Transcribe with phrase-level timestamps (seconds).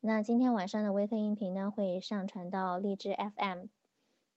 [0.00, 3.64] 那今天晚上的微课音频呢，会上传到荔枝 FM，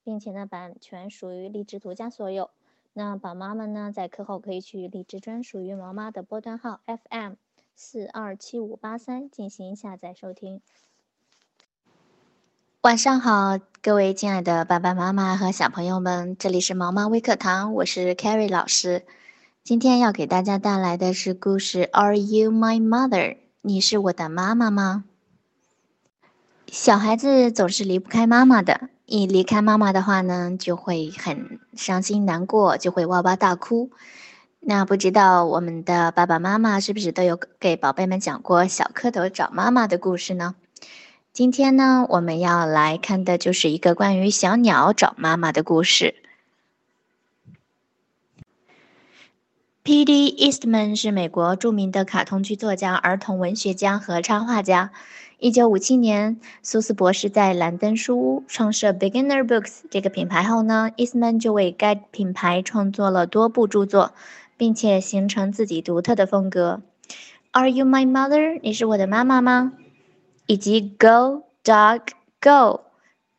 [0.03, 2.49] 并且呢，版权属于荔枝独家所有。
[2.93, 7.33] 那宝妈们呢，在课后可以去荔枝专属于毛妈的波段号 FM
[7.75, 10.61] 四二七五八三进行下载收听。
[12.81, 19.05] 晚上好，各位亲爱的爸爸妈妈和小朋友们，这里是毛妈微课堂，我是 Carrie 老师。
[19.63, 23.37] 今天要给大家带来的是故事 Are You My Mother？
[23.61, 25.05] 你是我的妈妈吗？
[26.71, 33.89] 小孩子总是离不开妈妈的，一离开妈妈的话呢，就会很伤心难过，就会哇哇大哭。
[34.61, 40.55] 那不知道我们的爸爸妈妈是不是都有给宝贝们讲过小蝌蚪找妈妈的故事呢？
[41.33, 46.15] 今天呢，我们要来看的就是一个关于小鸟找妈妈的故事。
[49.83, 50.31] P.D.
[50.37, 54.91] Eastman 是美国著名的卡通剧作家、儿童文学家和插画家。
[55.41, 64.13] 一九五七年，苏斯博士在兰登书屋创设 Beginner Books 这个品牌后呢，Eastman 就为该品牌创作了多部著作，
[64.55, 66.83] 并且形成自己独特的风格。
[67.53, 68.59] Are you my mother？
[68.61, 69.73] 你是我的妈妈吗？
[70.45, 72.01] 以及 Go Dog
[72.39, 72.81] Go，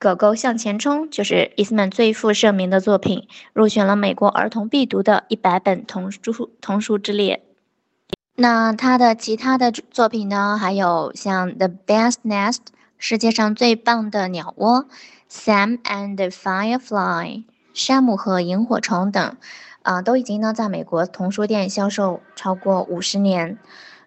[0.00, 7.45] 狗狗向前冲，就是伊斯曼最负盛名的作品，入选了美国儿童必读的一百本童书童书之列。
[8.34, 10.56] 那他的其他的作品呢？
[10.58, 12.61] 还有像 The Best Nest，
[12.97, 14.86] 世界上最棒的鸟窝
[15.30, 19.36] ，Sam and Firefly，山姆和萤火虫等，
[19.83, 23.58] 啊，都已经呢在美国童书店销售超过五十年。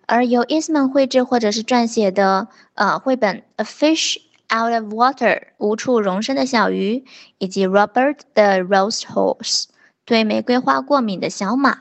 [0.08, 4.18] 而由 Eastman 绘制或者是撰写的呃绘本《A Fish
[4.50, 7.06] Out of Water》无处容身的小鱼，
[7.38, 9.66] 以及 Robert the Rose Horse
[10.04, 11.74] 对玫瑰花过敏的小马，《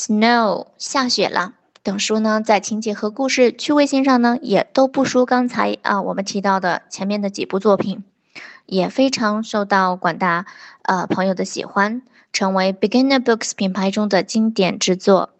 [0.00, 8.04] Snow》下雪了等书呢，在情节和故事趣味性上呢，也都不输刚才啊我们提到的前面的几部作品，
[8.64, 10.46] 也非常受到广大
[10.82, 15.30] 呃朋友的喜欢，成为 Beginner Books 品牌中的经典之作。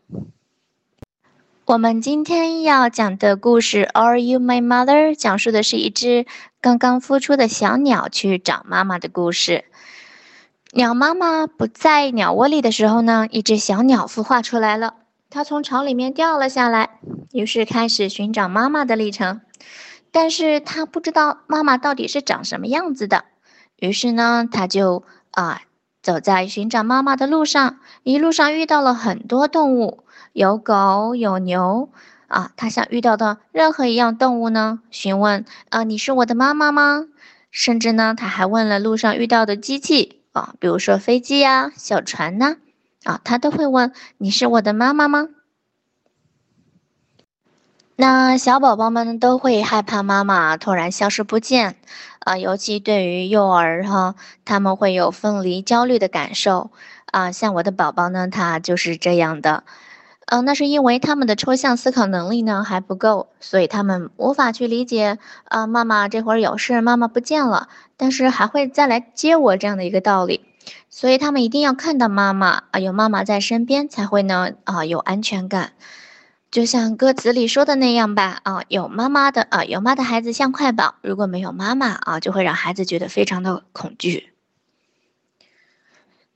[1.64, 6.26] 我们今天要讲的故事《Are You My Mother》讲述的是一只
[6.60, 9.66] 刚刚孵出的小鸟去找妈妈的故事。
[10.74, 14.96] 鸟妈妈不在鸟窝里的时候呢，一只小鸟孵化出来了。
[15.30, 17.00] 它从巢里面掉了下来，
[17.32, 19.40] 于是开始寻找妈妈的历程。
[20.10, 23.24] 但是它不知道妈妈到底是长什么样子的，
[23.76, 25.62] 于是呢，它就啊
[26.02, 30.04] 走在寻找妈妈的路上，一路上遇到了很多动物。
[30.34, 31.88] 有狗有牛
[32.26, 37.06] 啊，他向遇到的任何一样动物呢询问啊，你是我的妈妈吗？
[37.50, 42.58] 甚至呢，他还问了路上遇到的机器啊，比如说飞机呀、小船呐，
[43.02, 45.28] 啊，他都会问你是我的妈妈吗？
[47.96, 51.74] 那小宝宝们都会害怕妈妈突然消失不见
[52.20, 56.70] 啊，尤其对于幼儿哈，他们会有分离焦虑的感受
[57.06, 59.64] 啊，像我的宝宝呢，他就是这样的。
[60.30, 70.42] 嗯，那是因为他们的抽象思考能力呢还不够，所以他们无法去理解啊，妈妈这会儿有事，妈妈不见了，但是还会再来接我这样的一个道理，
[70.90, 75.72] 所以他们一定要看到妈妈啊，有妈妈在身边才会呢啊有安全感，
[76.50, 84.34] 就像歌词里说的那样吧啊，有妈妈的啊，有妈的孩子像块宝，如果没有妈妈啊，就会让孩子觉得非常的恐惧。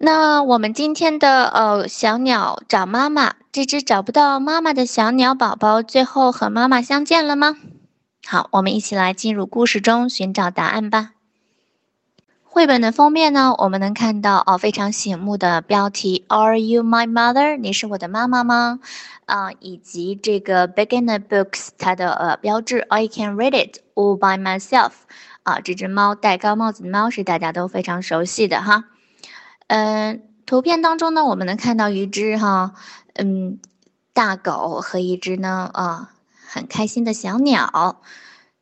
[0.05, 7.57] 那我们今天的呃小鸟找妈妈，这只找不到妈妈的小鸟宝宝，最后和妈妈相见了吗？
[8.27, 11.13] 好，我们一起来进入故事中寻找答案吧。
[12.43, 17.57] 绘本的封面呢，我们能看到哦非常醒目的标题，Are you my mother？
[17.57, 18.81] 你是我的妈妈吗？
[19.27, 24.91] 啊，以及这个 Beginner Books 它的呃标志，I can read it all by myself。
[25.45, 28.87] 啊，这只猫戴高帽子的猫是大家都非常熟悉的哈。
[29.69, 32.75] 嗯，图片当中呢，我们能看到一只哈，
[33.15, 33.59] 嗯，
[34.13, 36.13] 大狗和一只呢啊
[36.47, 38.01] 很开心的小鸟。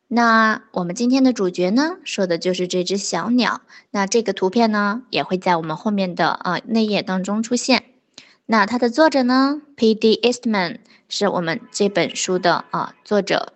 [0.07, 3.61] 那我们今天的主角呢，说的就是这只小鸟。
[3.91, 7.85] 那这个图片呢，也会在我们后面的啊内页当中出现。
[8.45, 10.19] 那它的作者呢，P.D.
[10.21, 13.53] Eastman 是我们这本书的啊作者。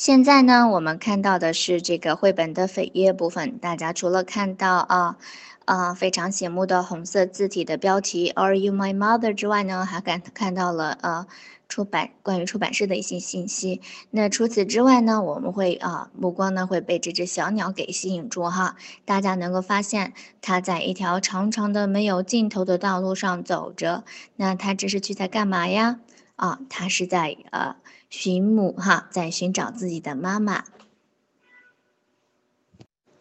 [0.00, 3.58] 现在呢，我们看到的是这个绘本的扉页部分。
[3.58, 5.18] 大家除了看到啊
[5.66, 11.26] 啊非常醒目的红色字体的标题 “Are you my mother” 之外呢，还看看到了呃
[11.68, 13.82] 出版关于出版社的一些信息。
[14.10, 18.76] 那除此之外呢，我们会啊目光呢会被这只小鸟给吸引住哈。
[19.04, 24.04] 大家能够发现，它在一条长长的没有尽头的道路上走着。
[24.36, 26.00] 那它这是去在干嘛呀？
[26.40, 27.76] 啊，它是在呃
[28.08, 30.64] 寻母哈，在寻找自己的妈妈。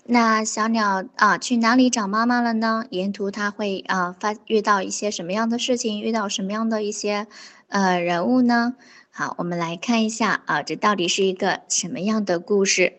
[0.05, 2.85] 那小鸟啊，去哪里找妈妈了呢？
[2.91, 6.01] 沿途它会啊发遇到一些什么样的事情？
[6.01, 7.27] 遇到什么样的一些
[7.67, 8.75] 呃人物呢？
[9.11, 12.93] 好，我们来看一下啊，这到底是一个什么样的故事？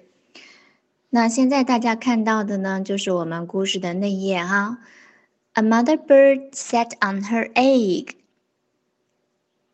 [1.09, 4.81] 那现在大家看到的呢，就是我们故事的内页哈。
[5.55, 8.20] A mother bird sat on her egg。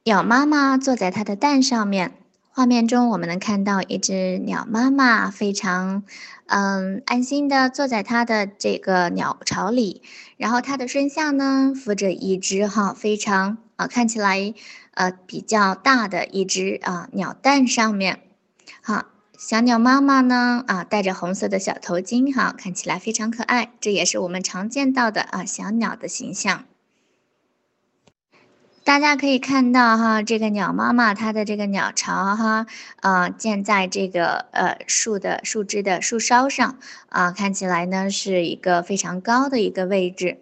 [0.07, 2.13] 鸟妈妈坐在它的蛋上面。
[2.51, 6.05] 画面中我们能看到一只鸟妈妈非常，
[6.47, 10.03] 嗯，安心的坐在它的这个鸟巢里，
[10.37, 14.55] 然后它的身下呢附着一只哈非常啊看起来
[14.95, 18.21] 呃比较大的一只啊鸟蛋上面，
[18.81, 19.07] 好，
[19.37, 26.63] 小鸟妈妈呢啊戴着红色的小头巾哈看起来非常可爱，这也是我们常见到的啊小鸟的形象。
[28.87, 32.67] 大家可以看到哈，这个鸟妈妈它的这个鸟巢哈，
[33.01, 36.79] 啊建在这个呃树的树枝的树梢上
[37.09, 40.39] 啊，看起来呢是一个非常高的一个位置。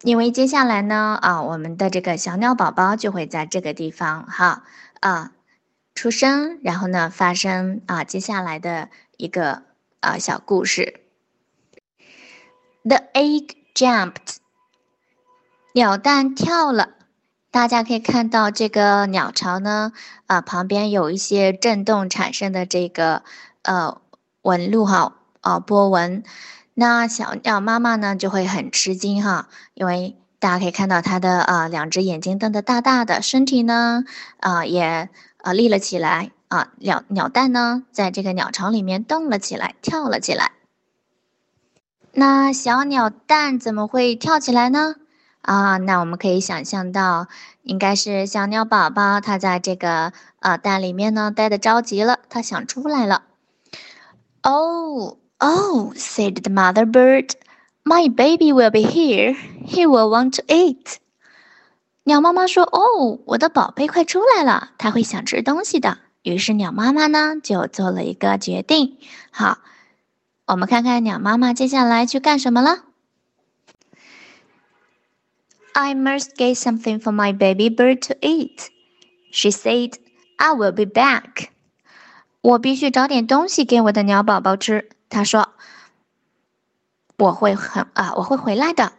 [0.00, 4.64] 因为接下来呢啊，我们的这个小鸟宝宝就会在这个地方哈
[5.00, 5.32] 啊
[5.94, 9.64] 出生，然后呢发生啊接下来的一个
[10.00, 11.02] 啊小故事。
[12.84, 13.61] The egg.
[13.74, 14.36] Jumped，
[15.72, 16.90] 鸟蛋跳了。
[17.50, 19.92] 大家可以看到这个鸟巢呢，
[20.26, 23.22] 啊，旁边有一些震动产生的这个
[23.62, 24.00] 呃
[24.42, 26.22] 纹路哈，啊波纹。
[26.74, 34.04] 那小鸟妈妈呢就会很吃惊哈，因为大家可以看到它的啊两只眼睛瞪得大大的，身体呢
[34.38, 40.52] 啊也啊立了起来啊，鸟鸟蛋呢在这个鸟巢里面动了起来，跳了起来。
[42.14, 44.96] 那小鸟蛋怎么会跳起来呢？
[45.40, 47.26] 啊，那我们可以想象到，
[47.62, 53.22] 应该是小鸟宝宝它在这个呃蛋里面呢待的着急了，它想出来了。
[54.42, 57.30] Oh, oh, said the mother bird,
[57.82, 59.34] my baby will be here.
[59.66, 60.96] He will want to eat.
[62.04, 68.98] 鸟妈妈说：“哦，我的宝贝快出来了，他会想吃东西的。”于是鸟妈妈呢就做了一个决定，
[69.30, 69.58] 好。
[70.52, 72.84] 我们看看鸟妈妈接下来去干什么了。
[75.72, 78.68] I must get something for my baby bird to eat,
[79.32, 79.94] she said.
[80.36, 81.48] I will be back.
[82.42, 84.90] 我必须找点东西给我的鸟宝宝吃。
[85.08, 85.54] 她说
[87.16, 88.92] ：“我会很啊，我会回来的。”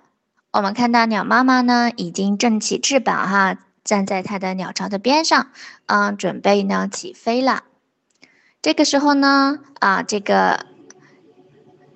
[0.54, 5.52] 我们看到鸟妈妈呢，已经振起翅膀哈，站在它的鸟巢的边上，
[5.86, 7.62] 嗯，准备呢起飞了。
[8.64, 10.73] 这个时候呢，啊，这个。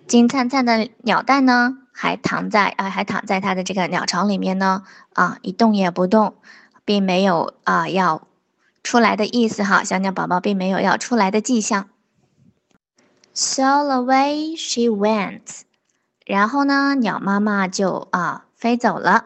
[0.08, 4.84] 金灿灿的鸟蛋呢，还躺在啊，还躺在它的这个鸟巢里面呢，
[5.14, 6.36] 啊，一动也不动，
[6.86, 8.26] 并没有啊要
[8.84, 9.84] 出来的意思哈。
[9.84, 11.90] 小鸟宝宝并没有要出来的迹象。
[13.34, 15.62] So away she went，
[16.26, 19.26] 然后呢，鸟妈妈就啊飞走了。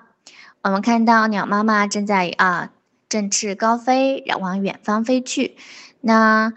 [0.63, 2.71] 我们看到鸟妈妈正在啊
[3.07, 5.55] 振翅高飞，往远方飞去。
[6.01, 6.53] 那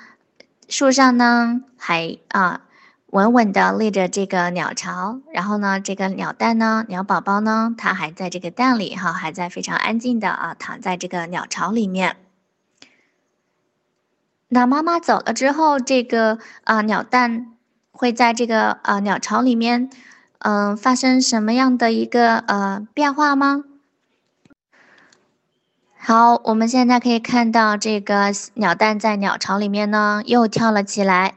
[0.67, 2.63] 树上呢，还啊。
[3.15, 12.17] 稳稳的立着这个鸟巢，然后呢，这个鸟蛋呢，鸟宝宝呢，它还在这个蛋里哈，还在非常安静的啊，躺在这个鸟巢里面。
[14.49, 17.53] 那妈妈走了之后，这个啊鸟蛋
[17.93, 19.91] 会在这个啊鸟巢里面，
[20.41, 23.63] 嗯，发生什么样的一个呃变化吗？
[25.99, 31.35] 好，我们现在可以看到这个鸟蛋在鸟巢里面呢，又跳了起来。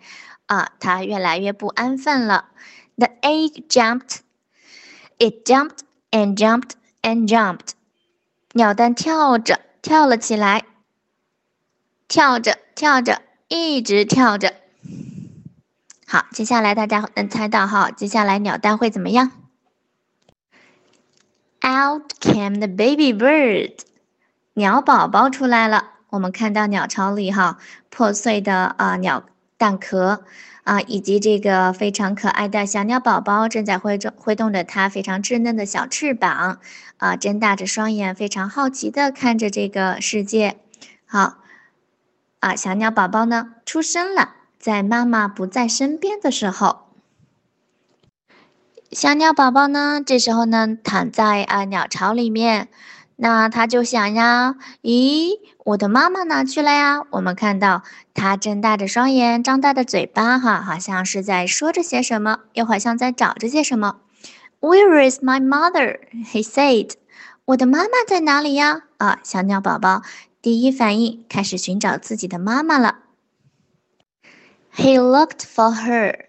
[0.48, 2.50] 啊，它越来越不安分了。
[2.96, 4.18] The egg jumped,
[5.20, 7.72] it jumped and jumped and jumped。
[8.54, 10.66] 鸟蛋跳着跳了起来，
[12.08, 14.56] 跳着跳着一直跳着。
[16.08, 19.32] 好，接下来大家能猜到哈，接下来鸟蛋会怎么样
[21.62, 23.78] ？Out came the baby bird，
[24.54, 25.92] 鸟宝宝出来了。
[26.10, 29.26] 我们看到鸟巢里哈破碎的啊鸟。
[29.58, 30.24] 蛋壳
[30.64, 36.60] 啊，以及这个非常可爱的小鸟宝宝正在挥动挥动着它非常稚嫩的小翅膀，
[36.98, 40.58] 啊，睁大着双眼，非常好奇的看着这个世界。
[41.06, 41.38] 好，
[42.40, 46.90] 啊，小鸟宝宝呢出生了，在妈妈不在身边的时候，
[48.92, 52.68] 小鸟宝宝呢这时候呢躺在啊鸟巢里面。
[53.20, 55.32] 那他就想呀，咦，
[55.66, 57.02] 我的妈妈哪去了呀？
[57.10, 57.82] 我们看到
[58.14, 63.98] 他睁大着双眼，张大的嘴巴，哈，好像是在说着些什么，又好像在找着些什么。
[64.60, 66.00] Where is my mother?
[66.32, 66.92] He said.
[67.46, 68.84] 我的妈妈在哪里呀？
[68.98, 70.04] 啊，小鸟宝宝
[70.40, 73.00] 第一反应开始寻找自己的妈妈了。
[74.76, 76.26] He looked for her，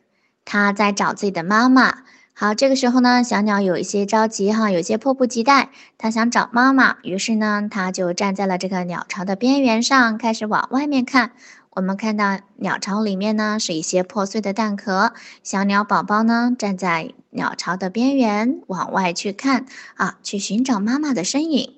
[0.47, 1.99] 他在找自己的妈妈。
[2.41, 6.99] 好，这个时候呢，小鸟有一些着急哈，有些迫不及待，它想找妈妈。
[7.03, 11.33] 于是呢，它就站在了这个鸟巢的边缘上，开始往外面看。
[11.71, 19.67] 我们看到鸟巢里面呢是一些破碎的蛋壳，小鸟宝宝呢站在鸟巢的边缘往外去看
[19.97, 21.75] 啊，去寻找妈妈的身影。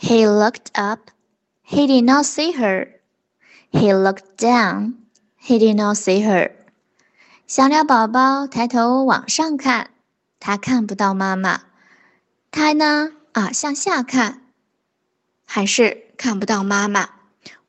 [0.00, 1.10] He looked up,
[1.62, 2.88] he did not see her.
[3.70, 4.94] He looked down,
[5.38, 6.52] he did not see her.
[7.48, 9.88] 小鸟宝宝抬头往上看，
[10.38, 11.62] 它看不到妈妈。
[12.50, 14.42] 它呢啊向下看，
[15.46, 17.08] 还是看不到妈妈。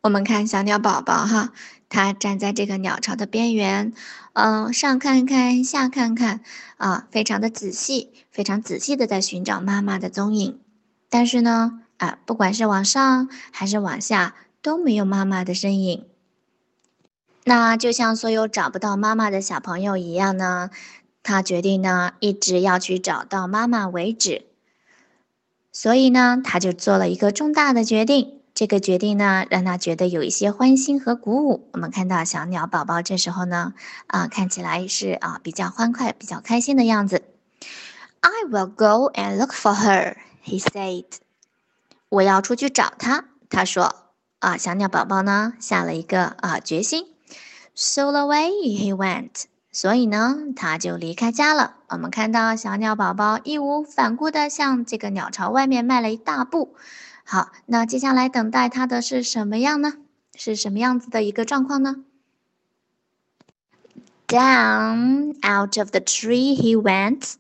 [0.01, 1.53] 我们看小鸟宝宝哈，
[1.87, 3.93] 它站在这个鸟巢的边缘，
[4.33, 6.41] 嗯，上看看，下看看，
[6.75, 10.59] 啊，非常的仔细，非常仔细的在寻找妈妈的踪影。
[11.09, 16.05] 但是呢，啊，不管是往上还是往下，都没有妈妈的身影。
[17.45, 20.69] 那就像所有找不到妈妈的小朋友一样呢，
[21.23, 24.45] 他决定呢，一直要去找到妈妈为止。
[25.71, 28.41] 所以呢，他就做了一个重大的决定。
[28.53, 31.69] 这个决定呢，让他觉得有一些欢欣和鼓舞。
[31.71, 33.73] 我们看到小鸟宝宝这时候呢，
[34.07, 37.23] 啊，看起来是啊比较欢快、比较开心的样子。
[38.19, 41.05] I will go and look for her, he said.
[42.09, 43.95] 我要出去找她，他说。
[44.39, 47.07] 啊，小鸟宝宝呢下了一个啊决心。
[47.81, 49.45] So away he went.
[49.71, 51.75] 所以呢，他就离开家了。
[51.87, 56.75] 我们看到小鸟宝宝义无反顾地向这个鸟巢外面迈了一大步。
[57.23, 59.93] 好，那接下来等待他的是什么样呢？
[60.35, 62.03] 是什么样子的一个状况呢
[64.27, 67.35] ？Down out of the tree he went，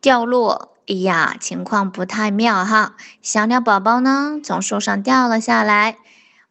[0.00, 2.96] 掉落，哎呀，情况不太妙哈。
[3.22, 5.98] 小鸟宝宝呢，从树上掉了下来，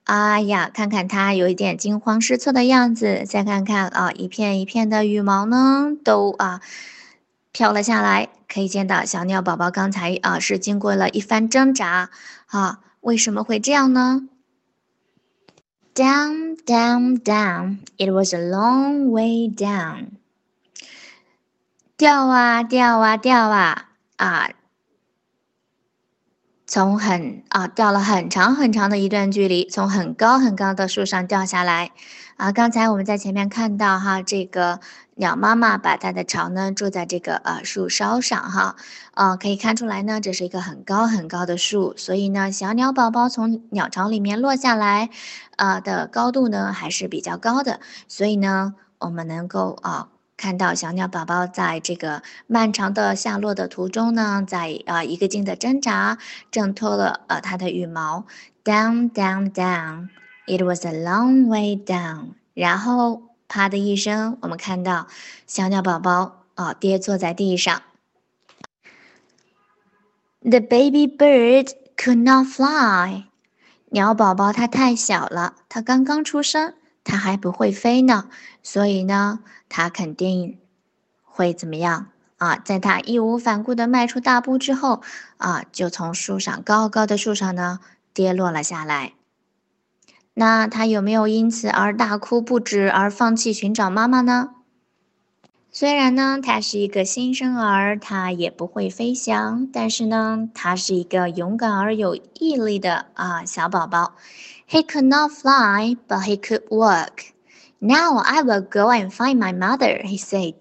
[0.08, 6.62] 哎呀，看看它有一点惊慌失措的样子，再看看啊，一片一片的羽毛呢，都啊。
[7.52, 12.10] 飘了下来，可以见到小鸟宝宝刚才啊是经过了一番挣扎
[12.46, 14.30] 啊，为什么会这样呢
[15.94, 17.80] ？Down, down, down.
[17.98, 20.12] It was a long way down.
[21.98, 24.52] 掉啊掉啊掉啊啊！
[26.68, 31.92] 从很啊掉了很长很长的一段距离，从很高很高的树上掉下来。
[32.36, 34.80] 啊，刚才我们在前面看到哈，这个
[35.16, 38.76] 鸟妈妈把它的巢呢住在这个呃树梢上哈，
[39.16, 45.10] 呃，可以看出来呢，这是一个很高很高的树，所以呢，小鸟宝宝从鸟巢里面落下来，
[45.56, 56.20] 呃的高度呢还是比较高的，所以呢，我们能够啊看到小鸟宝宝在这个漫长的下落的途中呢，在啊一个劲的挣扎，
[56.52, 58.26] 挣脱了呃它的羽毛
[58.64, 60.10] ，down down down。
[60.46, 62.36] It was a long way down。
[62.54, 65.08] 然后啪的一声，我们看到
[65.48, 67.82] 小鸟宝宝啊跌坐在地上。
[70.42, 73.24] The baby bird could not fly。
[73.90, 76.76] 鸟宝宝它太小了，它刚刚出生，
[77.08, 78.28] 它还不会飞呢，
[78.62, 80.60] 所以呢，它肯定
[81.24, 82.58] 会怎么样啊？
[82.58, 85.02] 在它义无反顾的迈出大步之后
[85.38, 87.80] 啊，就从树上高高的树上呢
[88.14, 89.14] 跌落了下来。
[90.34, 94.52] 那他有没有因此而大哭不止，而放弃寻找妈妈呢？
[95.72, 104.16] 虽然呢，他是一个新生儿，他也不会飞翔，但是呢，他是一个勇敢而有毅力的啊小宝宝。
[104.70, 107.34] He could not fly, but he could walk.
[107.80, 110.56] Now I will go and find my mother, he said.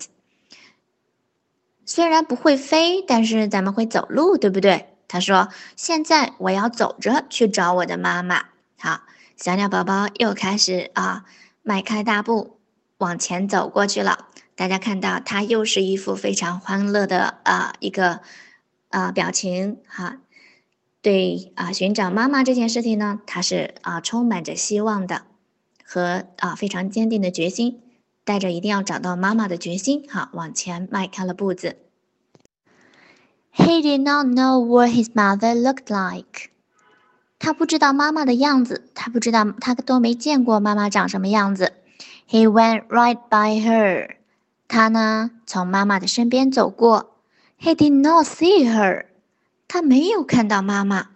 [1.84, 4.86] 虽然不会飞，但是咱们会走路，对不对？
[5.08, 8.44] 他说：“现在我要走着去找我的妈妈。”
[8.78, 9.00] 好。
[9.36, 11.26] 小鸟宝宝又开始啊，
[11.62, 12.58] 迈开大步
[12.96, 14.28] 往前走过去了。
[14.54, 18.20] 大家看到，它又是一副非常欢乐的啊一个
[18.88, 20.16] 啊表情哈。
[21.06, 25.22] 对啊，寻找妈妈这件事情呢，他是啊充满着希望的
[25.84, 27.80] 和啊非常坚定的决心，
[28.24, 31.76] 带着一定要找到妈妈的决心哈，往前迈开了步子。
[33.54, 36.50] He did not know what his mother looked like.
[37.38, 41.74] 他不知道妈妈的样子，他不知道，他都没见过妈妈长什么样子。
[42.28, 44.16] He went right by her，
[44.66, 47.14] 他呢从妈妈的身边走过。
[47.60, 49.04] He did not see her，
[49.68, 51.08] 他没有看到妈妈。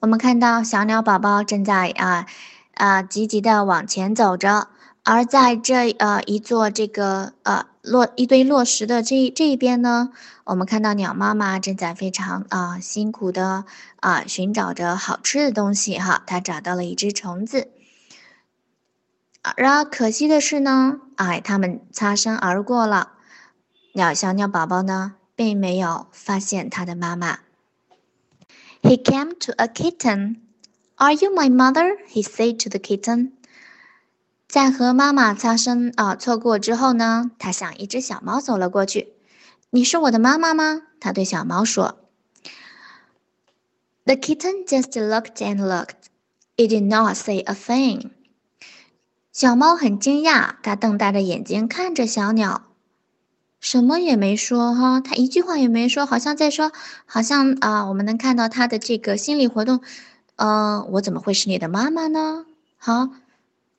[0.00, 2.26] 我们看到小鸟宝宝正在啊
[2.74, 4.68] 啊积极的往前走着，
[5.02, 10.10] 而在这呃一座这个呃落一堆落石的这这一边呢，
[10.44, 13.64] 我们看到鸟妈妈正在非常啊辛苦的
[14.00, 17.70] 啊寻找着好吃的东西哈，它找到了一只虫子。
[19.56, 23.12] 然而可惜的是呢，哎，他们擦身而过了，
[23.94, 27.38] 鸟小鸟宝宝呢并没有发现他的妈妈。
[28.85, 30.37] He came to a kitten.
[30.95, 31.97] Are you my mother?
[32.07, 33.31] He said to the kitten.
[34.47, 39.13] 在和妈妈擦身啊错过之后呢，他向一只小猫走了过去。
[39.69, 40.81] 你是我的妈妈吗？
[40.99, 41.99] 他对小猫说。
[44.03, 46.09] The kitten just looked and looked.
[46.57, 48.11] It did not say a thing.
[49.31, 52.64] 小猫很惊讶，它瞪大着眼睛看着小鸟，
[53.66, 56.70] 什么也没说哈，他一句话也没说，好像在说，
[57.04, 59.80] 好像啊，我们能看到他的这个心理活动。
[60.36, 62.46] 嗯，我怎么会是你的妈妈呢？
[62.76, 63.08] 好。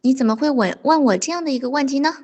[0.02, 2.18] 你怎么会问问我这样的一个问题呢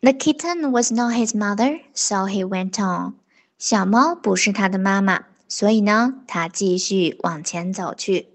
[0.00, 3.14] ？The kitten was not his mother, so he went on.
[3.58, 8.28] 小猫不是他的妈妈，所以呢，他继续往前走去。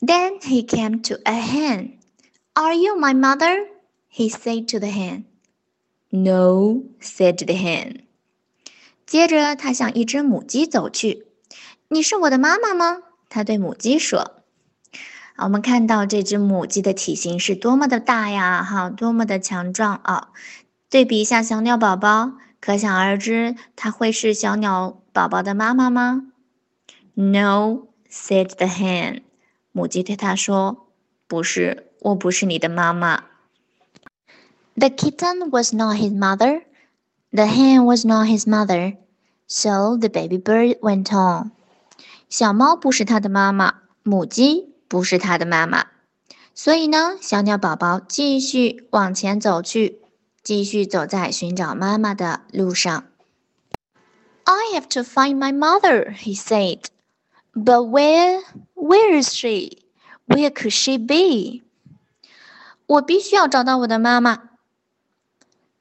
[0.00, 1.92] Then he came to a hen.
[2.52, 3.79] Are you my mother?
[4.12, 5.24] He said to the hen.
[6.10, 8.00] No, said the hen.
[9.06, 11.26] 接着，他向一只母鸡走去。
[11.88, 12.98] 你是我的妈妈吗？
[13.28, 14.42] 他对母鸡说
[15.38, 20.30] ：“我们看到这只母鸡的体型是多么的大呀，哈，多么的强壮啊！
[20.88, 26.32] 对比一下小鸟宝宝，可想而知，它会是小鸟宝宝的妈妈吗
[27.14, 29.22] ？”“No,” said the hen。
[29.70, 30.88] 母鸡对他说
[31.28, 33.26] ：“不是，我不是你的妈妈。”
[34.77, 36.63] The kitten was not his mother.
[37.31, 38.97] The hen was not his mother.
[39.47, 41.51] So the baby bird went on.
[42.29, 45.85] 小猫不是它的妈妈，母鸡不是它的妈妈，
[46.53, 50.01] 所以呢，小鸟宝宝继续往前走去，
[50.43, 53.05] 继续走在寻找妈妈的路上。
[54.43, 56.85] I have to find my mother, he said.
[57.53, 58.41] But where,
[58.73, 59.83] where is she?
[60.27, 61.61] Where could she be?
[62.87, 64.48] 我必须要找到我的妈妈，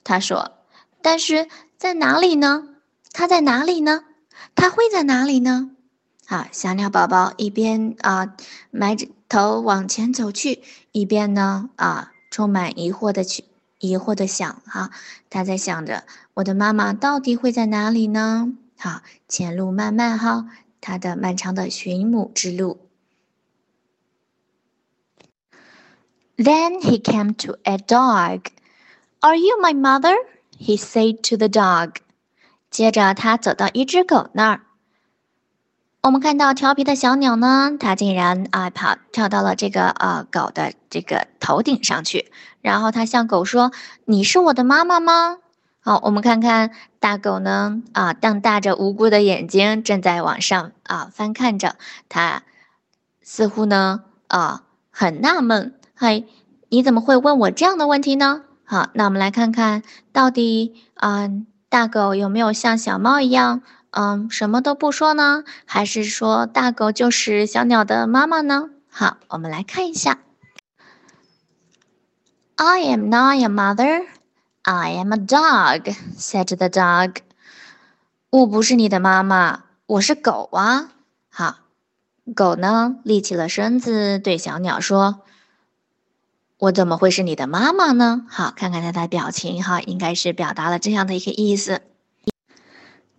[0.03, 0.53] 他说。
[1.01, 2.75] 但是在哪里呢？
[3.13, 4.03] 他在哪里呢？
[4.53, 5.71] 他会在哪里呢？
[6.27, 8.35] 好，小鸟宝宝一边啊
[8.69, 13.45] 埋着头往前走去，一边呢啊充满疑惑的去
[13.79, 14.91] 疑惑的想哈，
[15.29, 18.53] 他在想着我的妈妈到底会在哪里呢？
[18.77, 20.47] 好，前路漫漫哈，
[20.81, 22.77] 他的漫长的寻母之路。
[26.37, 28.41] Then he came to a dog.
[29.21, 30.15] Are you my mother?
[30.57, 31.97] He said to the dog.
[32.71, 34.61] 接着他走到一只狗那儿。
[36.01, 43.73] 我们看到调皮的小鸟呢，它竟然啊跑跳到了这个呃狗的这个头顶上去，然后它向狗说
[44.05, 45.39] ：“你是我的妈妈吗？”
[45.83, 51.75] 好，我们看看大狗呢啊瞪大着无辜的眼睛，正在往上啊翻看着，
[52.07, 52.43] 它
[53.21, 56.25] 似乎呢啊很纳闷，嘿，
[56.69, 58.43] 你怎么会问我这样的问题呢？
[58.71, 59.81] 好，那我们来看看
[60.13, 63.63] 到底嗯大狗有没有像小猫一样。
[63.89, 65.43] 嗯，什么都不说呢？
[65.65, 68.69] 还是说大狗就是小鸟的妈妈呢？
[68.87, 70.19] 好，我们来看一下。
[72.57, 74.05] I am not your mother.
[74.61, 77.15] I am a dog," said the dog.
[78.29, 80.91] 我不是你的妈妈，我是狗啊。
[81.31, 81.55] 好，
[82.35, 85.21] 狗呢立起了身子，对小鸟说
[86.59, 91.81] ：“我怎么会是你的妈妈呢？”好，看看他的表情，哈，应该是表达了这样的一个意思。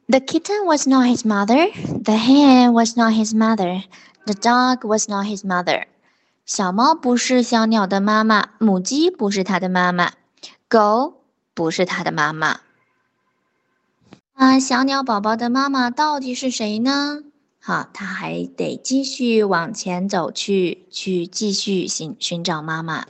[0.07, 1.70] The kitten was not his mother.
[2.03, 3.85] The hen was not his mother.
[4.26, 5.87] The dog was not his mother.
[6.44, 10.12] 小猫不是小鸟的妈妈，母鸡不是它的妈妈，
[10.68, 11.22] 狗
[11.55, 12.61] 不是它的妈妈。
[14.35, 17.22] 啊，小鸟宝宝的妈妈到底是谁呢？
[17.61, 23.07] 好，它还得继续往前走去，去继续寻寻找妈妈。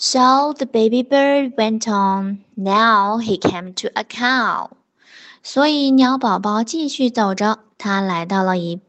[0.00, 2.44] So the baby bird went on.
[2.54, 4.70] Now he came to a cow.
[5.42, 8.80] 所以鸟宝宝继续走着，它来到了一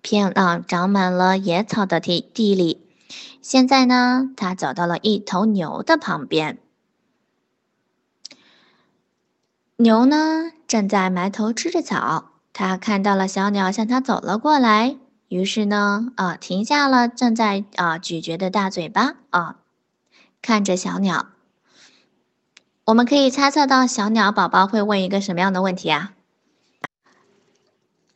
[0.00, 2.80] 片啊长满了野草的地地里。
[3.42, 6.58] 现在呢，它走到了一头牛的旁边。
[9.76, 14.96] 牛呢正在埋头吃着草，它看到了小鸟向它走了过来，
[15.28, 19.56] 于是呢啊停下了正在啊咀嚼的大嘴巴啊，
[20.46, 21.26] 看着小鸟。
[22.84, 26.12] 我们可以猜测到小鸟宝宝会问一个什么样的问题啊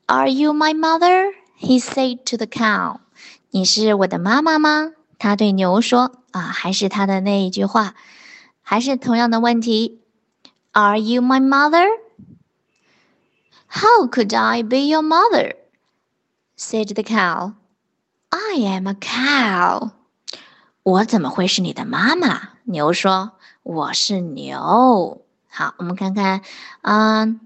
[0.07, 1.33] ？Are you my mother?
[1.59, 3.01] He said to the cow.
[3.51, 4.93] 你是我的妈妈吗？
[5.19, 7.97] 他对牛说：“啊，还是他的那一句话，
[8.63, 10.01] 还是同样的问题。
[10.71, 11.89] Are you my mother?
[13.67, 15.57] How could I be your mother?”
[16.57, 17.55] said the cow.
[18.29, 19.91] I am a cow.
[20.83, 22.51] 我怎么会是你的妈妈？
[22.65, 26.41] 牛说：“我是牛。”好，我们看看，
[26.83, 27.41] 嗯，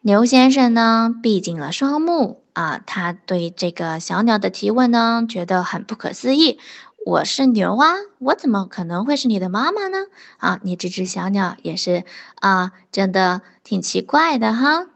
[0.00, 2.44] 牛先生呢，闭紧了双目。
[2.52, 6.60] 啊，他对这个小鸟的提问呢，觉得很不可思议。
[7.04, 9.98] 我是牛啊，我怎么可能会是你的妈妈呢？
[10.38, 12.04] 啊，你这只小鸟也是
[12.36, 14.86] 啊，真的挺奇怪的哈。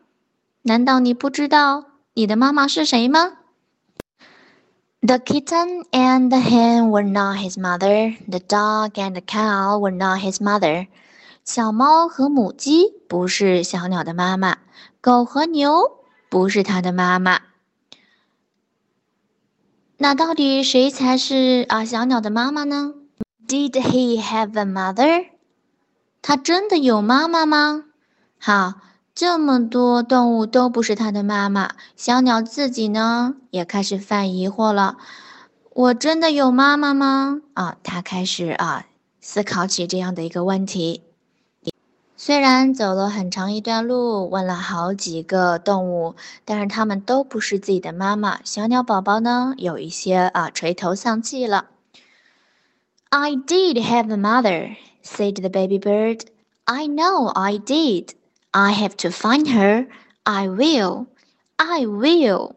[0.63, 3.38] 难道你不知道你的妈妈是谁吗
[5.01, 8.17] ？The kitten and the hen were not his mother.
[8.29, 10.89] The dog and the cow were not his mother.
[11.45, 14.59] 小猫和母鸡不是小鸟的妈妈，
[15.01, 17.41] 狗和牛不是它的妈妈。
[19.97, 22.95] 那到底谁才是啊小鸟的妈妈呢
[23.47, 25.27] ？Did he have a mother？
[26.21, 27.85] 他真的有妈妈吗？
[28.39, 28.75] 好，
[29.19, 34.97] 这么多动物都不是他的妈妈，小鸟自己呢也开始犯疑惑了。
[35.75, 37.41] 我真的有妈妈吗？
[37.55, 38.87] 啊，它开始啊
[39.21, 41.03] 思考起这样的一个问题。
[42.17, 48.39] 虽然走了很长一段路，问了好几个动物，但是他们都不是自己的妈妈。
[48.45, 51.71] 小鸟宝宝呢，有一些啊垂头丧气了。
[53.09, 56.21] I did have a mother, said the baby bird.
[56.67, 58.11] I know I did.
[58.51, 59.87] I have to find her.
[60.25, 61.07] I will.
[61.57, 62.55] I will.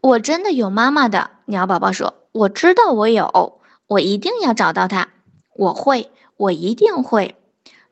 [0.00, 5.08] 我真的有妈妈的，鸟宝宝说：“我知道我有，我一定要找到她。
[5.54, 7.36] 我会。”我一定会。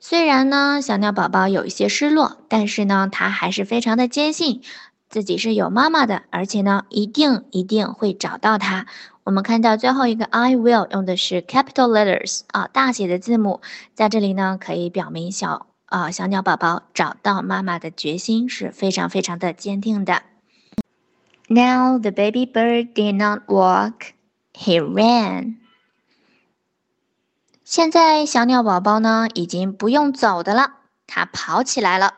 [0.01, 4.63] 虽然呢，小鸟宝宝有一些失落，但是呢，他还是非常的坚信
[5.09, 8.87] 自己是有妈妈的，而且呢，一定一定会找到她。
[9.24, 13.62] 我们看到最后一个 I will 用的是 capital letters 啊，大写的字母，
[13.94, 20.24] 在这里呢，可以表明小啊小鸟宝宝找到妈妈的决心是非常非常的坚定的。
[21.50, 24.14] Now the baby bird did not walk;
[24.54, 25.56] he ran.
[27.64, 30.72] 现在小鸟宝宝呢，已经不用走的了，
[31.06, 32.14] 它跑起来了。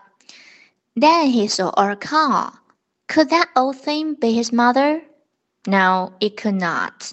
[0.95, 2.53] Then he saw a car.
[3.07, 5.01] Could that old thing be his mother?
[5.66, 7.12] No, it could not.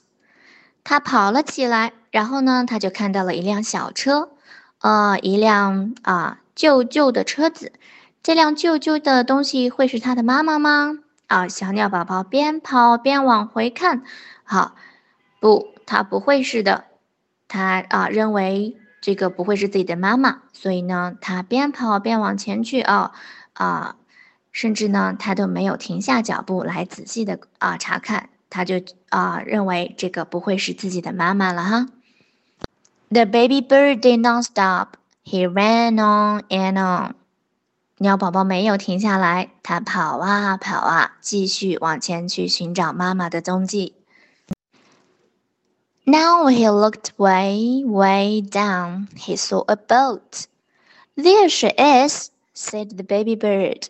[0.83, 4.31] 他跑了起来，然后呢，他就看到了一辆小车，
[4.79, 7.71] 呃，一辆啊旧旧的车子。
[8.23, 10.99] 这辆旧旧的东西会是他的妈妈吗？
[11.27, 14.03] 啊，小鸟宝宝边跑边往回看。
[14.43, 14.75] 好，
[15.39, 16.85] 不，它不会是的。
[17.47, 23.11] 他啊认为这个不会是自己的妈妈，所以呢，他边跑边往前去啊
[23.53, 23.95] 啊，
[24.51, 28.75] 甚至呢，他都没有停下脚步来仔细的啊查看，他就
[29.09, 31.87] 啊认为这个不会是自己的妈妈了哈。
[33.09, 34.97] The baby bird did not stop.
[35.23, 37.15] He ran on and on.
[37.97, 43.95] 鸟宝宝没有停下来，它跑啊跑啊，继续往前去寻找妈妈的踪迹。
[46.03, 49.07] Now he looked way, way down.
[49.15, 50.45] He saw a boat.
[51.15, 53.83] There she is, said the baby bird.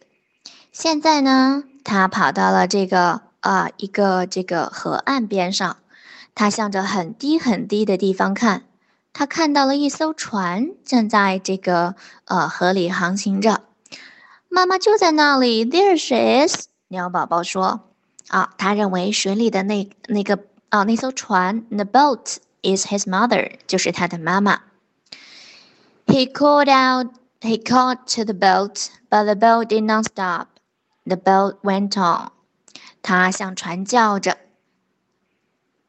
[0.74, 5.78] 现在呢，他跑到了这个啊一个这个河岸边上，
[6.34, 8.64] 他向着很低很低的地方看，
[9.14, 13.62] 他看到了一艘船正在这个呃河里航行着。
[14.50, 17.82] 妈妈就在那里，There she is，鸟宝宝说。
[18.30, 20.40] 啊，他认为水里的那那个。
[20.70, 24.62] 啊，那艘船，the boat is his mother，就是他的妈妈。
[26.06, 30.48] He called out, he called to the boat, but the boat did not stop.
[31.04, 32.32] The boat went on.
[33.02, 34.38] 他向船叫着，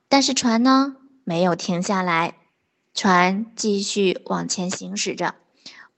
[0.08, 2.34] 但是船呢没有停下来，
[2.94, 5.34] 船继续往前行驶着。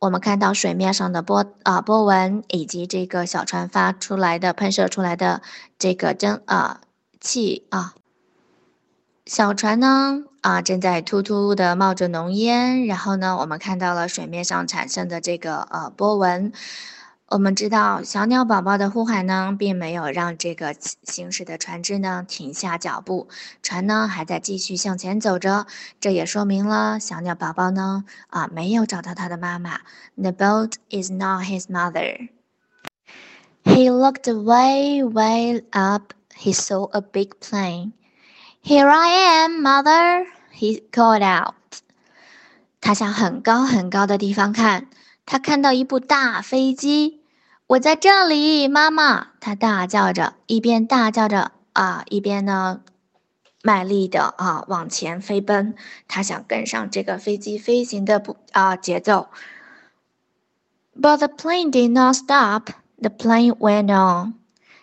[0.00, 5.40] 我们看到水面上的波啊波纹，以及这个小船发出来的喷射出来的
[5.78, 6.80] 这个蒸啊
[7.20, 7.94] 气啊。
[9.24, 12.84] 小船呢，啊，正在突突的冒着浓烟。
[12.84, 16.52] 然后呢，我们看到了水面上产生的这个呃波纹。
[17.34, 23.26] 我们知道，小鸟宝宝的呼喊呢，并没有让这个行驶的船只呢停下脚步，
[23.60, 25.66] 船呢还在继续向前走着。
[25.98, 29.80] 这也说明了小鸟宝宝呢，啊，没有找到他的妈妈。
[30.16, 32.28] The boat is not his mother.
[33.64, 36.12] He looked way, way up.
[36.36, 37.94] He saw a big plane.
[38.62, 39.08] Here I
[39.42, 40.26] am, mother.
[40.56, 41.54] He called out.
[42.80, 44.86] 他向很高很高的地方看，
[45.26, 47.23] 他看到一部大飞机。
[47.66, 49.28] 我在这里，妈妈！
[49.40, 52.82] 他大叫着，一边大叫着啊，一边呢，
[53.62, 55.74] 卖力的啊往前飞奔，
[56.06, 59.28] 它想跟上这个飞机飞行的步啊节奏。
[60.94, 62.68] But the plane did not stop.
[63.00, 64.34] The plane went on.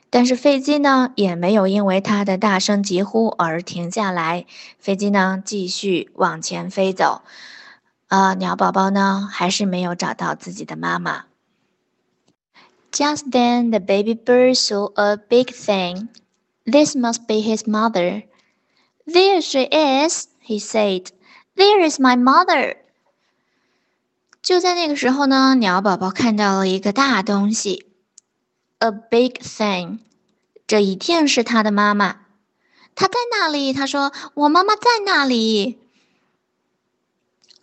[0.10, 4.48] 但是飞机呢也没有因为它的大声疾呼而停下来，
[4.80, 7.22] 飞机呢继续往前飞走。
[8.08, 11.26] 呃，鸟宝宝呢还是没有找到自己的妈妈。
[12.93, 16.09] Just then, the baby bird saw a big thing.
[16.65, 18.25] This must be his mother.
[19.07, 21.11] There she is, he said.
[21.57, 22.77] There is my mother.
[24.43, 27.87] 就在那个时候呢，鸟宝宝看到了一个大东西，
[28.79, 29.99] a big thing。
[30.67, 32.21] 这一定是他的妈妈。
[32.95, 33.73] 他在哪里？
[33.73, 35.79] 他说：“我妈妈在那里。””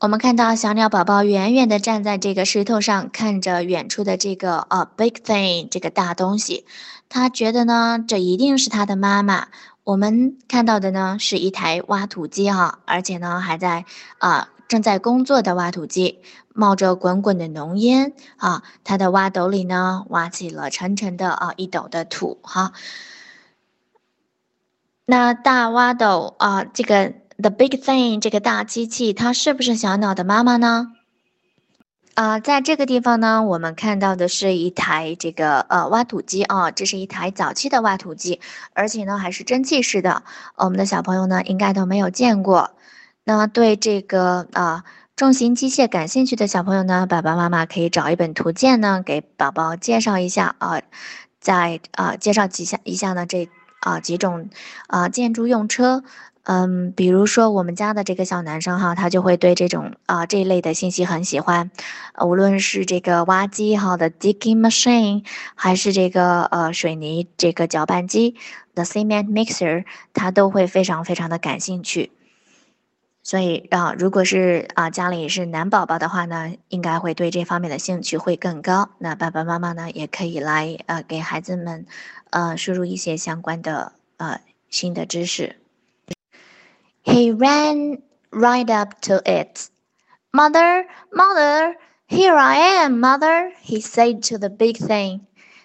[0.01, 6.65] 我们看到小鸟宝宝远远的站在这个石头上，看着远处的这个呃 big thing 这个大东西，
[7.09, 9.49] 他觉得呢，这一定是他的妈妈。
[9.83, 13.87] 我们看到的呢是一台挖土机哈，而且呢还在
[14.19, 16.21] 啊正在工作的挖土机，
[16.55, 22.73] 冒着滚滚的浓烟啊，它的挖斗里呢挖起了沉沉的啊一斗的土哈。
[25.07, 27.15] 那大挖斗啊，这个。
[27.41, 30.89] The big thing，这个大机器，它是不是小鸟的妈妈呢？
[32.15, 38.41] 啊，在这个地方呢，我们看到的是一台这个呃挖土机啊，这是一台早期的挖土机，
[38.73, 40.25] 而且呢还是蒸汽式的。
[40.57, 42.73] 我们的小朋友呢应该都没有见过。
[43.23, 44.83] 那对这个啊
[45.15, 50.83] 重型机械感兴趣的小朋友呢，爸爸妈妈可以找一本图鉴呢，给宝宝介绍一下啊，
[51.39, 53.49] 在啊介绍几下一下呢这
[53.79, 54.51] 啊几种
[54.89, 56.03] 啊建筑用车。
[56.51, 61.71] 嗯，比如说我们家的这个小男生哈，他就会对这种啊这一类的信息很喜欢，
[62.25, 68.35] 无论是这个挖机哈的 digging machine，还是这个呃水泥这个搅拌机
[68.73, 69.85] the cement mixer，
[70.15, 72.13] 他都会非常非常的感兴趣。
[73.23, 78.89] 所以啊，如果是啊家里是男宝宝的话呢，应该会对这方面的兴趣会更高。
[78.97, 81.85] 那爸爸妈妈呢，也可以来呃给孩子们
[82.31, 85.57] 呃输入一些相关的呃新的知识。
[87.19, 87.99] He ran
[88.31, 89.69] right up to it.
[90.33, 91.75] Mother, mother,
[92.07, 95.23] here I am, mother, he said to the big thing.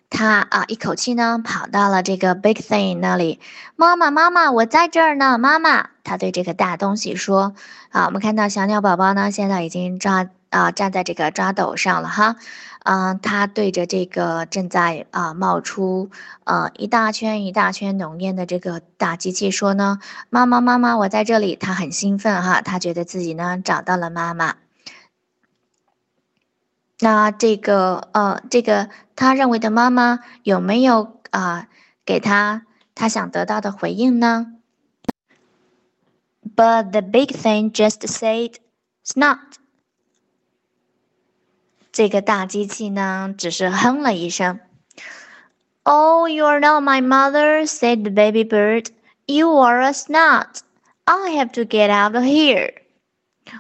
[0.09, 3.39] 他啊，一口气呢跑到了这个 big thing 那里。
[3.75, 5.89] 妈妈，妈妈，我在这儿呢，妈妈。
[6.03, 7.53] 他对这个大东西说
[7.93, 12.35] ：“啊，我们看到小鸟宝宝呢，现在已经抓啊站在这个抓斗上了哈。
[12.83, 16.11] 嗯，他对着这个正在啊冒出
[16.43, 21.55] 呃一大圈一大圈浓烟的这个大机器说呢：妈妈，妈妈，我在这里。
[21.55, 24.55] 他很兴奋哈，他觉得自己呢找到了妈妈。
[26.99, 28.89] 那这个呃这个。
[29.15, 31.67] 他认为的妈妈有没有啊
[32.03, 32.65] 给他
[32.95, 34.47] 他想得到的回应呢
[36.55, 38.55] ？But the big thing just said,
[39.05, 39.52] "Snot."
[41.93, 44.59] 这个大机器呢，只是哼了一声。
[45.83, 48.87] Oh, you are not my mother," said the baby bird.
[49.27, 50.61] "You are a snot.
[51.05, 52.73] I have to get out of here."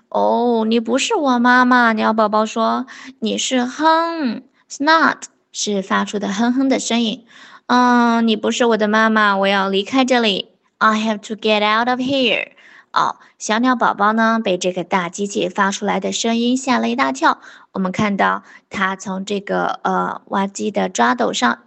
[0.09, 2.87] 哦，你不是我妈妈，鸟宝宝说，
[3.19, 5.23] 你是哼，snot。
[5.55, 7.27] 是发出的哼哼的声音。
[7.67, 10.49] 嗯，你不是我的妈妈，我要离开这里。
[10.79, 12.53] I have to get out of here。
[12.93, 17.41] 哦，小鸟宝宝呢，被这个大机器发出来的声音吓了一大跳。
[17.71, 21.63] 我们看到它从这个呃挖机的抓斗上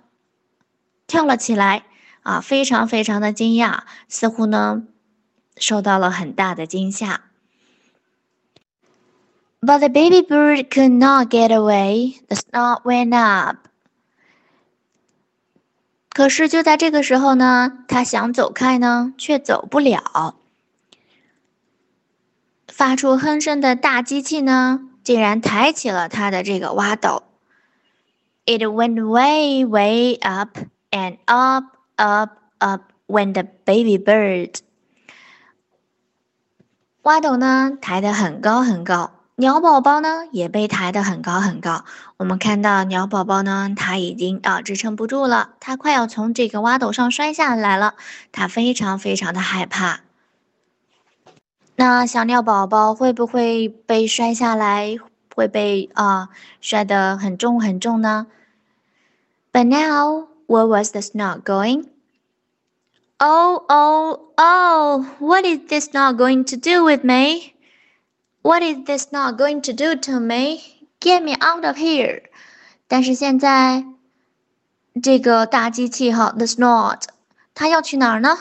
[1.08, 1.82] 跳了起来，
[2.22, 4.84] 啊，非常非常的惊讶，似乎呢
[5.56, 7.22] 受到了很大的惊吓。
[9.60, 12.20] But the baby bird could not get away.
[12.28, 13.56] The snot went up.
[16.10, 20.36] 可是就在这个时候呢，他想走开呢，却走不了。
[22.76, 27.22] 发出哼声的大机器呢，竟然抬起了他的这个挖斗。
[28.44, 30.58] It went way, way up
[30.90, 31.64] and up,
[31.96, 34.56] up, up When the baby bird。
[37.00, 39.12] 挖斗呢，抬得很高很高。
[39.36, 41.86] 鸟宝宝呢也被抬得很高很高。
[42.18, 47.94] 我们看到鸟宝宝呢，它已经啊支撑不住了，它快要从这个挖斗上摔下来了，
[48.32, 50.00] 它非常非常的害怕。
[51.76, 54.96] 那小鸟宝宝会不会被摔下来？
[55.34, 56.30] 会被啊
[56.62, 58.26] 摔得很重很重呢
[59.52, 61.88] ？But now, where was the snot going?
[63.18, 65.04] Oh, oh, oh!
[65.18, 67.52] What is this snot going to do with me?
[68.40, 70.60] What is this not going to do to me?
[71.00, 72.22] Get me out of here!
[72.88, 73.84] 但是现在，
[75.02, 77.02] 这个大机器哈，the snot，
[77.54, 78.38] 它要去哪儿呢？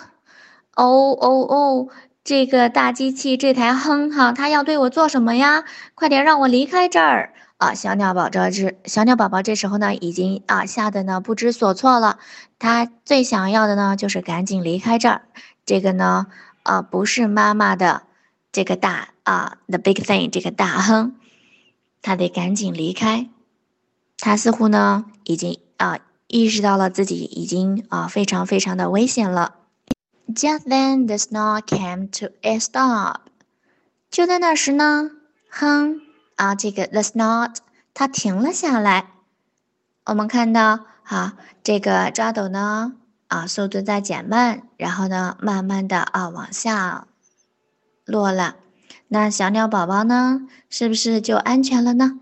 [0.76, 1.88] 哦哦哦，
[2.26, 5.64] 这个大机器这台哼哈，它要对我做什么呀？
[5.94, 7.76] 快点让我离开这儿啊！
[7.76, 12.18] 小鸟宝宝这小鸟宝宝这时候呢，已经啊吓得呢不知所措了。
[12.58, 15.22] 它最想要的呢，就是赶紧离开这儿。
[15.68, 16.26] 这个呢，
[16.64, 18.02] 啊，不是妈妈的
[18.52, 21.14] 这个大啊，the big thing，这个大哼，
[22.02, 23.30] 它得赶紧离开。
[24.18, 29.58] 它似乎呢，已经啊意识到了自己已经啊非常非常的危险了。
[30.34, 33.22] Just then, the snow came to a stop。
[34.10, 35.12] 就在那时呢，
[35.50, 36.02] 哼
[36.36, 37.54] 啊，这个 the snow
[37.94, 39.12] 它停了下来。
[40.06, 42.94] 我们看到啊，这个抓斗呢
[43.28, 47.08] 啊，速度在减慢，然后呢，慢慢的啊往下
[48.06, 48.56] 落了。
[49.08, 52.20] 那小鸟宝宝呢，是不是就安全了呢？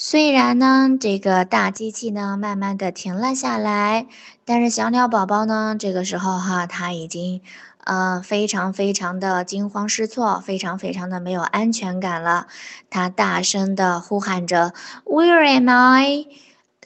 [0.00, 4.06] 虽然呢，这个大机器呢慢慢的停了下来，
[4.44, 7.40] 但是小鸟宝宝呢，这个时候哈，它已经，
[7.82, 12.46] 呃，非常非常的惊慌失措，非常非常的没有安全感了。
[12.88, 14.72] 它大声的呼喊着
[15.04, 16.26] ：“Where am I?”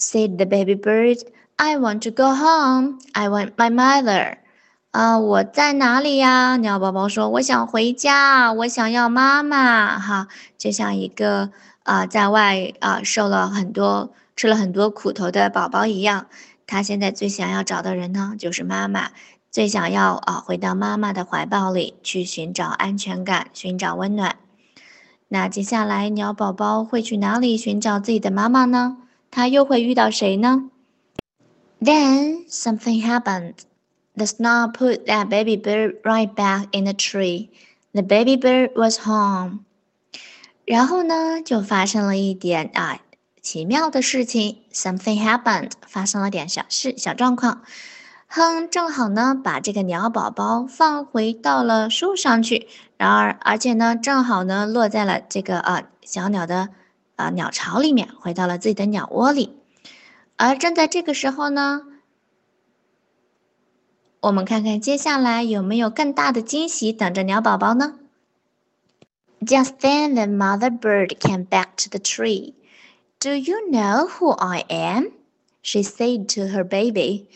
[0.00, 1.20] said the baby bird.
[1.56, 2.98] “I want to go home.
[3.12, 4.38] I want my mother.”
[4.92, 6.56] 啊，我在哪里呀？
[6.56, 11.50] 鸟宝宝说：“我想回家，我想要妈妈。”哈，就像一个。
[11.84, 16.26] 啊，在外啊，受了很多、吃了很多苦头的宝宝一样，
[16.66, 19.10] 他现在最想要找的人呢，就是妈妈，
[19.50, 24.36] 最想要啊，回到妈妈的怀抱里去寻找安全感、寻找温暖。
[25.28, 28.98] 那接下来，鸟宝宝会去哪里寻找自己的妈妈呢？
[29.30, 30.70] 他又会遇到谁呢
[31.80, 33.54] ？Then something happened.
[34.14, 37.48] The snow put that baby bird right back in the tree.
[37.92, 39.60] The baby bird was home.
[40.72, 42.98] 然后呢，就发生了一点啊
[43.42, 47.60] 奇妙的事情，something happened，发生了点小事、小状况。
[48.26, 56.70] 哼，正好呢，把这个鸟宝宝放回到了树上去，然而，而且呢，正好呢，落在了这个啊小鸟的
[57.16, 59.58] 啊鸟巢里面，回到了自己的鸟窝里。
[60.38, 61.82] 而正在这个时候呢，
[64.20, 67.96] 我们看看接下来有没有更大的惊喜等着鸟宝宝呢
[69.44, 72.54] ？Just then the mother bird came back to the tree.
[73.18, 75.12] Do you know who I am?
[75.62, 77.26] She said to her baby.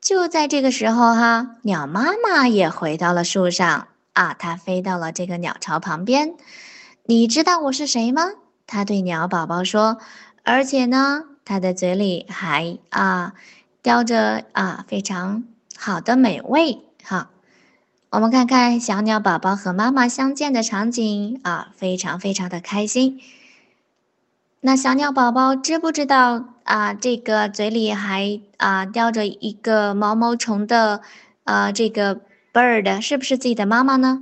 [0.00, 6.34] 就在这个时候，哈，鸟妈妈也回到了树上啊，它飞到了这个鸟巢旁边。
[7.04, 8.32] 你知道我是谁吗？
[8.66, 9.98] 它对鸟宝宝说。
[10.44, 13.34] 而且呢，它的嘴里还啊
[13.82, 15.44] 叼着啊非常
[15.76, 17.30] 好的美味，哈。
[18.12, 23.18] 我们看看小鸟宝宝和妈妈相见的场景啊，非常非常的开心。
[24.60, 26.92] 那小鸟宝宝知不知道啊？
[26.92, 31.00] 这个嘴里还啊叼着一个毛毛虫的
[31.44, 32.20] 啊这个
[32.52, 34.20] bird 是不是自己的妈妈呢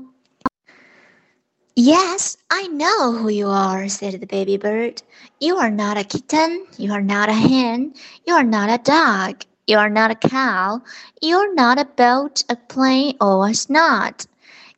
[1.74, 4.98] ？Yes, I know who you are," said the baby bird.
[5.40, 6.60] "You are not a kitten.
[6.76, 7.94] You are not a hen.
[8.24, 10.81] You are not a dog." You are not a cow.
[11.19, 14.25] You are not a boat, a plane, or a snot.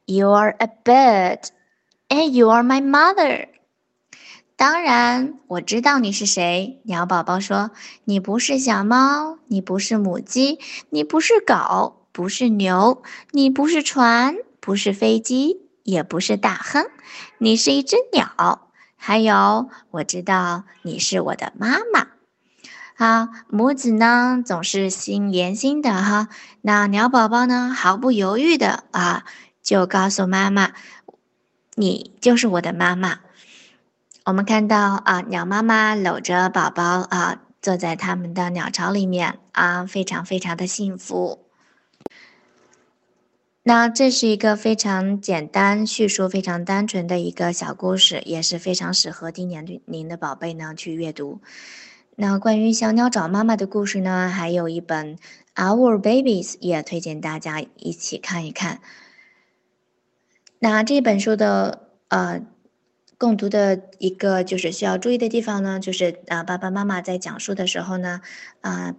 [0.06, 1.50] You are a bird,
[2.08, 3.50] and you are my mother.
[4.56, 6.80] 当然，我知道你是谁。
[6.86, 16.88] 鸟宝宝说：“你不是小猫，你不是母鸡，你不是狗，不是牛，你不是船，不是飞机，也不是大亨，
[17.38, 18.70] 你是一只鸟。
[18.96, 22.08] 还有，我知道你是我的妈妈。”
[23.03, 26.29] 好，母子呢总是心连心的哈。
[26.61, 29.25] 那鸟宝宝呢毫不犹豫的啊，
[29.61, 30.71] 就告诉妈妈
[31.75, 33.19] ：“你就是我的妈妈。”
[34.25, 41.41] 我们看到啊，鸟妈妈搂着宝宝啊，坐在他们的鸟巢里面啊，非常非常的幸福。
[43.65, 51.41] 那这是一个非常简单、叙述非常单纯的一个小故事，也是非常适合低年龄的宝贝呢去阅读。
[52.23, 55.17] 那关于小鸟找妈妈的故事呢，还有一本
[55.57, 58.79] 《Our Babies》，也推荐大家一起看一看。
[60.61, 62.47] 那这本书的呃，
[63.19, 68.21] 共读的一个就是需要注意的地方呢，就是啊，爸爸妈妈在讲述的时候呢，
[68.61, 68.95] 啊，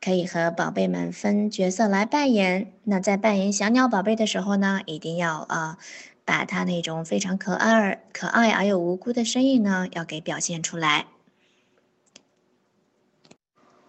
[0.00, 2.72] 可以和宝贝们分角色来扮演。
[2.82, 5.78] 那在扮演小鸟宝贝的时候呢，一定要啊，
[6.24, 11.06] 把它那种非常可爱、可爱而又无辜的声音呢，要给表现出来。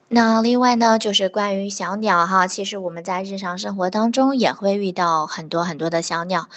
[0.08, 6.48] 那另外呢，就是关于小鸟哈，其实我们在日常生活当中也会遇到很多很多的小鸟，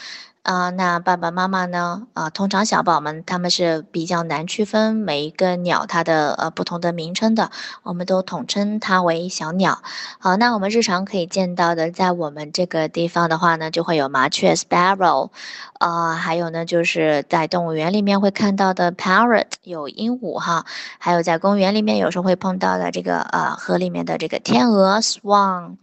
[0.49, 2.07] 啊，那爸爸妈妈呢？
[2.15, 7.51] 啊，通常小宝们他们是比较难区分每一个鸟它的呃不同的名称的，
[7.83, 9.83] 我们都统称它为小鸟。
[10.19, 15.29] 好，那我们日常可以见到的，在我们这个地方的话呢，就会有麻雀 （sparrow），
[15.75, 20.65] 啊，还有呢就是在动物园里面会看到的 parrot，有鹦鹉哈，
[20.97, 25.77] 还有在公园里面有时候会碰到的这个呃河里面的这个天鹅 （swan）。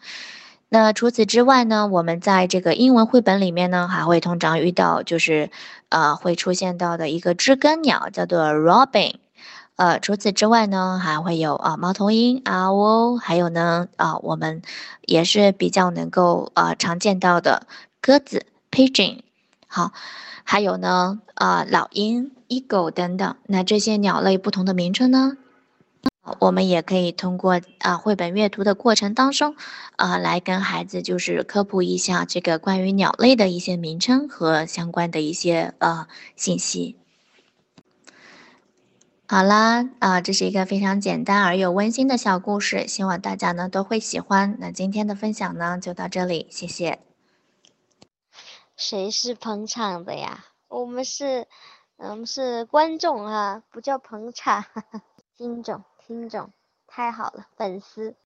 [0.67, 5.49] 那除此之外呢，我们在这个英文绘本里面呢，还会通常遇到，就是
[5.89, 9.15] 呃会出现到的一个知更鸟，叫做 robin。
[9.77, 14.61] 呃，除此之外呢，还会有啊猫头鹰 owl，还有呢啊我们
[15.01, 17.67] 也是比较能够呃常见到的
[18.01, 19.19] 鸽子 pigeon。
[19.67, 19.91] 好，
[20.43, 23.35] 还有呢啊老鹰 eagle 等等。
[23.45, 25.37] 那这些鸟类不同的名称呢？
[26.39, 29.55] 我们也可以通过啊绘本阅读的过程当中，
[29.95, 36.97] 啊来跟孩子就是科普一下这个关于鸟类的一些名称和相关的一些呃信息。
[39.27, 44.57] 好啦，啊这是一个非常简单而又温馨的小故事，希望大家呢都会喜欢。
[44.59, 46.99] 那今天的分享呢就到这里，谢谢。
[48.77, 50.45] 谁是捧场的呀？
[50.67, 51.47] 我们是，
[51.97, 54.65] 我嗯是观众啊，不叫捧场，
[55.37, 55.83] 听众。
[56.07, 56.53] 听众，
[56.85, 58.15] 太好了，粉丝。